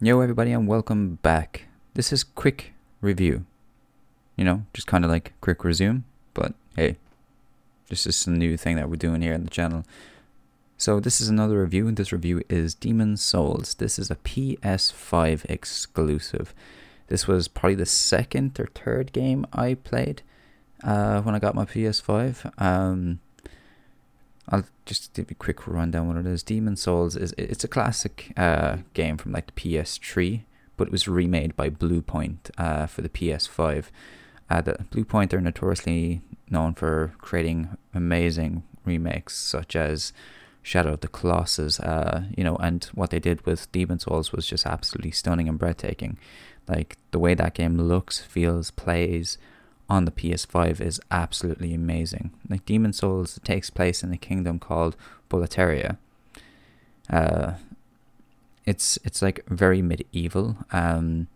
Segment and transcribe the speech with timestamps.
[0.00, 1.64] Yo, everybody, and welcome back.
[1.94, 3.44] This is quick review.
[4.36, 6.98] You know, just kind of like quick resume, but hey,
[7.88, 9.84] this is a new thing that we're doing here on the channel.
[10.76, 13.74] So this is another review, and this review is Demon's Souls.
[13.74, 16.54] This is a PS5 exclusive.
[17.08, 20.22] This was probably the second or third game I played
[20.84, 22.52] uh, when I got my PS5.
[22.62, 23.18] Um,
[24.50, 26.42] I'll just give you a quick rundown what it is.
[26.42, 30.42] Demon's Souls is it's a classic uh, game from like the PS3,
[30.76, 33.86] but it was remade by Bluepoint uh, for the PS5.
[34.50, 40.12] Uh, the Bluepoint are notoriously known for creating amazing remakes, such as
[40.62, 41.78] Shadow of the Colossus.
[41.80, 45.58] Uh, you know, and what they did with Demon's Souls was just absolutely stunning and
[45.58, 46.18] breathtaking.
[46.66, 49.36] Like the way that game looks, feels, plays
[49.88, 52.30] on the PS5 is absolutely amazing.
[52.48, 54.96] Like Demon Souls takes place in a kingdom called
[55.30, 55.96] Boletaria.
[57.10, 57.54] Uh,
[58.66, 60.58] it's it's like very medieval.
[60.72, 61.28] Um,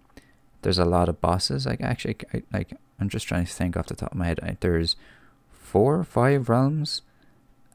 [0.60, 1.64] there's a lot of bosses.
[1.64, 4.40] Like actually, I, like I'm just trying to think off the top of my head.
[4.42, 4.96] I, there's
[5.50, 7.00] four or five realms,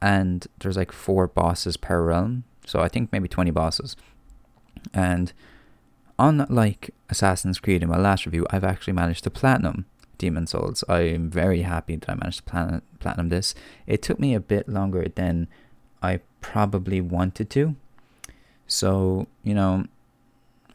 [0.00, 2.44] and there's like four bosses per realm.
[2.66, 3.96] So I think maybe 20 bosses.
[4.92, 5.32] And
[6.18, 9.86] unlike Assassin's Creed in my last review, I've actually managed to platinum
[10.18, 10.84] Demon's Souls.
[10.88, 13.54] I'm very happy that I managed to plan- platinum this.
[13.86, 15.48] It took me a bit longer than
[16.02, 17.76] I probably wanted to.
[18.66, 19.86] So, you know,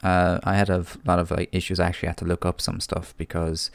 [0.02, 1.80] uh, I had a lot of like issues.
[1.80, 3.72] I actually had to look up some stuff because,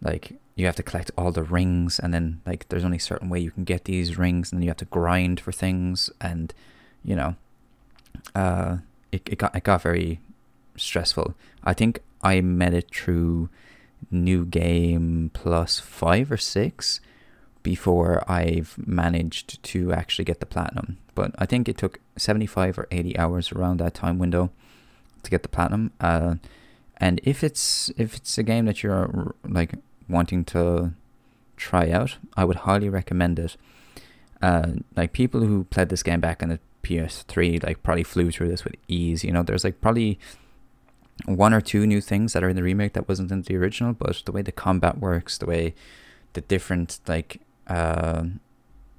[0.00, 3.28] like, you have to collect all the rings, and then like there's only a certain
[3.28, 6.52] way you can get these rings, and then you have to grind for things, and
[7.02, 7.36] you know,
[8.34, 8.78] uh,
[9.10, 10.20] it it got it got very
[10.76, 11.34] stressful.
[11.64, 13.48] I think I made it through
[14.10, 17.00] new game plus five or six
[17.62, 20.98] before I've managed to actually get the platinum.
[21.14, 24.50] But I think it took 75 or 80 hours around that time window
[25.22, 25.92] to get the platinum.
[26.00, 26.36] Uh,
[26.96, 29.74] and if it's if it's a game that you're like
[30.08, 30.92] wanting to
[31.56, 33.56] try out, I would highly recommend it.
[34.40, 38.48] Uh, like people who played this game back in the PS3, like probably flew through
[38.48, 39.24] this with ease.
[39.24, 40.18] You know, there's like probably
[41.26, 43.92] one or two new things that are in the remake that wasn't in the original,
[43.92, 45.74] but the way the combat works, the way
[46.32, 48.24] the different like uh,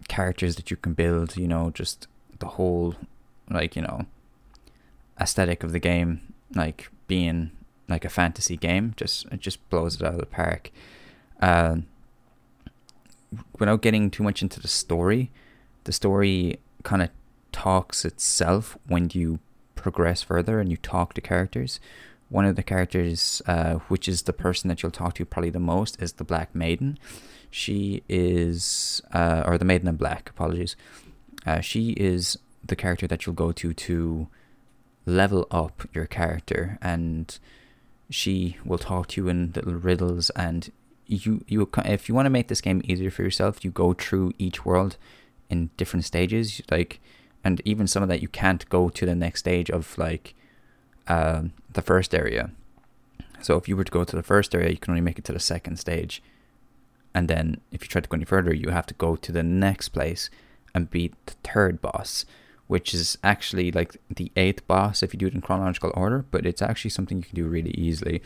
[0.08, 2.08] characters that you can build, you know, just
[2.40, 2.96] the whole
[3.50, 4.06] like you know
[5.20, 7.52] aesthetic of the game, like being
[7.88, 10.72] like a fantasy game, just it just blows it out of the park.
[11.42, 11.78] Uh,
[13.60, 15.32] without getting too much into the story,
[15.84, 17.10] the story kind of
[17.52, 19.40] talks itself when you
[19.76, 21.80] progress further and you talk to characters.
[22.34, 25.60] One of the characters, uh, which is the person that you'll talk to probably the
[25.60, 26.98] most, is the Black Maiden.
[27.52, 30.76] She is, uh, or the Maiden in Black, apologies.
[31.46, 34.28] Uh, she is the character that you'll go to to
[35.06, 37.38] level up your character, and
[38.10, 40.32] she will talk to you in little riddles.
[40.32, 40.72] And
[41.06, 44.34] you, you, if you want to make this game easier for yourself, you go through
[44.40, 44.98] each world
[45.52, 46.64] in different stages.
[46.72, 47.00] Like
[47.44, 50.34] and even some of that you can't go to the next stage of like
[51.08, 52.52] uh, the first area.
[53.42, 55.26] So if you were to go to the first area, you can only make it
[55.26, 56.22] to the second stage,
[57.14, 59.44] and then if you try to go any further, you have to go to the
[59.44, 60.30] next place
[60.74, 62.26] and beat the third boss,
[62.68, 66.26] which is actually like the eighth boss if you do it in chronological order.
[66.32, 68.22] But it's actually something you can do really easily,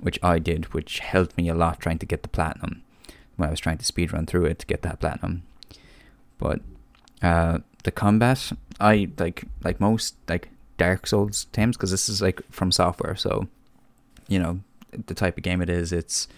[0.00, 2.82] which I did, which helped me a lot trying to get the platinum
[3.36, 5.44] when I was trying to speed run through it to get that platinum.
[6.38, 6.60] But
[7.22, 12.40] uh, the combat, I like like most like Dark Souls games because this is like
[12.50, 13.18] FromSoftware.
[13.18, 13.48] so
[14.28, 14.60] you know
[15.06, 15.92] the type of game it is.
[15.92, 16.28] It's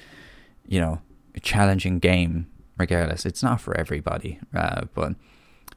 [0.67, 1.01] you know
[1.35, 2.47] a challenging game
[2.77, 3.27] regardless.
[3.27, 5.15] It's not for everybody, uh, but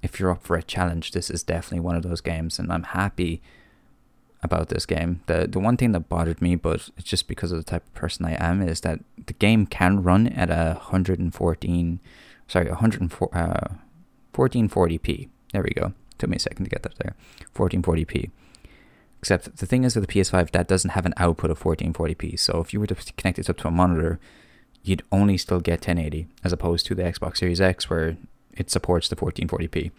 [0.01, 2.83] if you're up for a challenge, this is definitely one of those games, and I'm
[2.83, 3.41] happy
[4.43, 5.21] about this game.
[5.27, 7.93] The the one thing that bothered me, but it's just because of the type of
[7.93, 11.99] person I am, is that the game can run at a 114,
[12.47, 13.75] sorry, 104, uh,
[14.33, 15.29] 1440p.
[15.53, 15.93] There we go.
[16.17, 17.15] Took me a second to get that there.
[17.55, 18.31] 1440p.
[19.21, 22.39] Except the thing is with the PS5, that doesn't have an output of 1440p.
[22.39, 24.19] So if you were to connect it up to a monitor,
[24.81, 28.17] you'd only still get 1080, as opposed to the Xbox Series X, where
[28.57, 29.91] it supports the 1440p.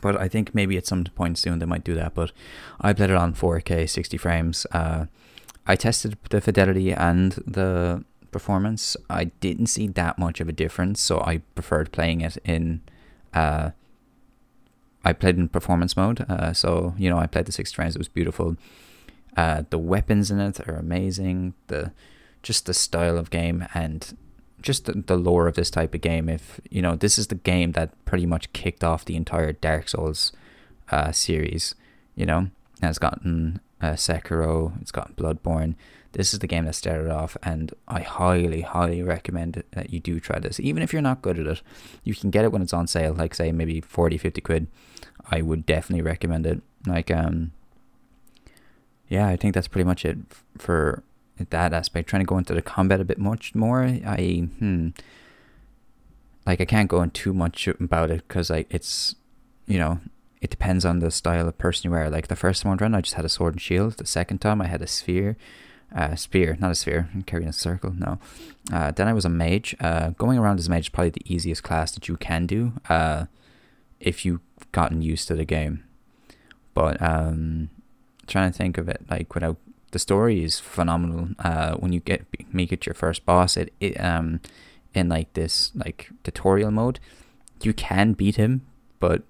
[0.00, 2.14] But I think maybe at some point soon they might do that.
[2.14, 2.32] But
[2.80, 4.66] I played it on 4K, 60 frames.
[4.72, 5.04] Uh,
[5.66, 8.96] I tested the fidelity and the performance.
[9.10, 12.80] I didn't see that much of a difference, so I preferred playing it in
[13.34, 13.72] uh,
[15.04, 17.94] I played in performance mode, uh, so you know I played the six frames.
[17.94, 18.56] It was beautiful.
[19.36, 21.54] Uh, the weapons in it are amazing.
[21.68, 21.92] The
[22.42, 24.16] just the style of game and
[24.62, 26.28] just the, the lore of this type of game.
[26.28, 29.88] If you know, this is the game that pretty much kicked off the entire Dark
[29.88, 30.32] Souls
[30.90, 31.74] uh, series.
[32.14, 32.50] You know,
[32.82, 35.74] has gotten uh, Sekiro, it's got Bloodborne.
[36.12, 40.18] This is the game that started off, and I highly, highly recommend that you do
[40.18, 40.58] try this.
[40.58, 41.62] Even if you're not good at it,
[42.02, 44.66] you can get it when it's on sale, like say maybe 40, 50 quid.
[45.30, 46.62] I would definitely recommend it.
[46.84, 47.52] Like, um,
[49.08, 50.18] yeah, I think that's pretty much it
[50.58, 51.02] for
[51.50, 52.08] that aspect.
[52.08, 53.82] Trying to go into the combat a bit much more.
[53.84, 54.88] I hmm,
[56.46, 59.14] like I can't go in too much about it because like it's,
[59.66, 60.00] you know,
[60.40, 62.10] it depends on the style of person you are.
[62.10, 63.98] Like the first time around, I just had a sword and shield.
[63.98, 65.36] The second time, I had a sphere,
[65.94, 67.08] uh, spear, not a sphere.
[67.14, 67.92] I'm carrying a circle.
[67.96, 68.18] No.
[68.72, 69.74] Uh, then I was a mage.
[69.80, 72.72] Uh, going around as a mage is probably the easiest class that you can do.
[72.88, 73.26] Uh,
[74.00, 74.40] if you've
[74.72, 75.84] gotten used to the game.
[76.74, 77.70] But um,
[78.26, 79.56] trying to think of it like without
[79.90, 81.30] the story is phenomenal.
[81.38, 84.40] Uh, when you get make it your first boss, it, it um
[84.94, 86.98] in like this like tutorial mode,
[87.62, 88.66] you can beat him,
[88.98, 89.22] but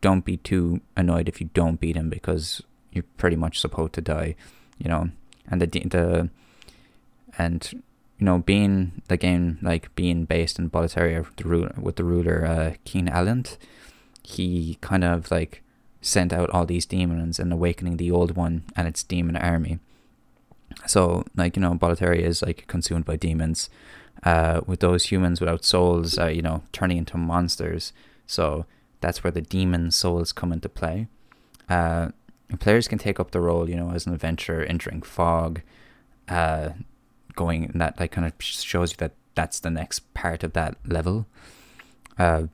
[0.00, 2.62] don't be too annoyed if you don't beat him because
[2.92, 4.34] you're pretty much supposed to die,
[4.78, 5.10] you know.
[5.52, 6.30] And the the
[7.38, 7.68] and
[8.18, 12.44] you know being the game like being based in Boletaria the ruler, with the ruler
[12.44, 12.74] uh,
[13.08, 13.58] Allant,
[14.24, 15.62] he kind of like
[16.00, 19.78] sent out all these demons and awakening the old one and its demon army.
[20.86, 23.68] So like you know Boletaria is like consumed by demons
[24.22, 27.92] uh, with those humans without souls, uh, you know, turning into monsters.
[28.26, 28.66] So
[29.00, 31.08] that's where the demon souls come into play.
[31.68, 32.08] Uh,
[32.60, 35.62] players can take up the role, you know, as an adventurer entering fog,
[36.28, 36.70] uh,
[37.34, 40.76] going and that like kind of shows you that that's the next part of that
[40.86, 41.26] level.
[42.18, 42.44] Uh,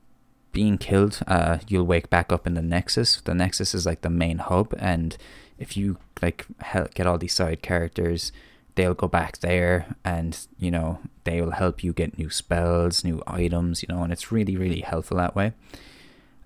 [0.53, 3.21] being killed, uh, you'll wake back up in the Nexus.
[3.21, 5.17] The Nexus is like the main hub, and
[5.59, 8.33] if you like help get all these side characters,
[8.79, 13.21] they'll go back there and you know they will help you get new spells new
[13.27, 15.53] items you know and it's really really helpful that way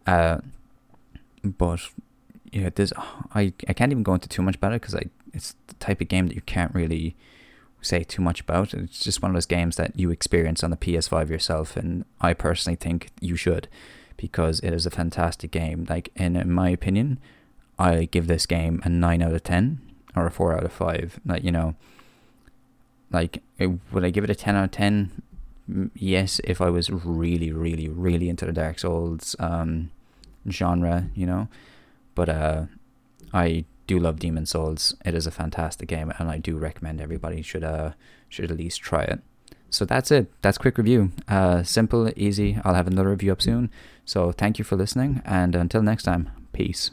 [0.07, 0.39] uh
[1.45, 1.91] but
[2.53, 2.93] yeah there's
[3.35, 4.95] i i can't even go into too much about it because
[5.33, 7.17] it's the type of game that you can't really
[7.81, 10.77] say too much about it's just one of those games that you experience on the
[10.77, 13.69] ps5 yourself and i personally think you should
[14.17, 17.19] because it is a fantastic game like in, in my opinion
[17.79, 19.81] i give this game a 9 out of 10
[20.15, 21.75] or a 4 out of 5 like you know
[23.13, 25.23] like, would I give it a 10 out of 10?
[25.95, 29.91] Yes, if I was really, really, really into the Dark Souls um,
[30.51, 31.49] genre, you know.
[32.15, 32.65] But uh,
[33.33, 34.95] I do love Demon Souls.
[35.05, 37.93] It is a fantastic game, and I do recommend everybody should uh
[38.29, 39.21] should at least try it.
[39.71, 40.31] So that's it.
[40.43, 41.13] That's quick review.
[41.29, 42.59] Uh, simple, easy.
[42.63, 43.71] I'll have another review up soon.
[44.05, 46.91] So thank you for listening, and until next time, peace.